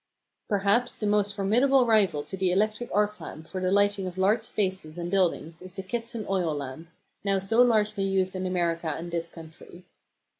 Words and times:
Perhaps 0.49 0.95
the 0.97 1.05
most 1.05 1.35
formidable 1.35 1.85
rival 1.85 2.23
to 2.23 2.35
the 2.35 2.51
electric 2.51 2.89
arc 2.91 3.19
lamp 3.19 3.45
for 3.47 3.61
the 3.61 3.69
lighting 3.71 4.07
of 4.07 4.17
large 4.17 4.41
spaces 4.41 4.97
and 4.97 5.11
buildings 5.11 5.61
is 5.61 5.75
the 5.75 5.83
Kitson 5.83 6.25
Oil 6.27 6.55
Lamp, 6.55 6.87
now 7.23 7.37
so 7.37 7.61
largely 7.61 8.03
used 8.05 8.35
in 8.35 8.47
America 8.47 8.87
and 8.97 9.11
this 9.11 9.29
country. 9.29 9.85